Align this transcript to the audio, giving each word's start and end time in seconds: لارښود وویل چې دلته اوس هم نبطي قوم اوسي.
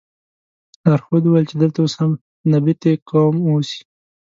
لارښود 0.89 1.23
وویل 1.25 1.45
چې 1.49 1.55
دلته 1.61 1.77
اوس 1.81 1.93
هم 1.99 2.11
نبطي 2.51 2.93
قوم 3.09 3.35
اوسي. 3.49 3.79